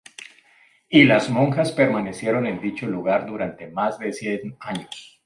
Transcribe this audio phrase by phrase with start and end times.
[0.89, 5.19] Y las monjas permanecieron en dicho lugar durante más de cien años.